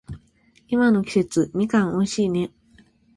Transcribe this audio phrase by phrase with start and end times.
[0.67, 2.51] 今の季節、みかん美味しいね。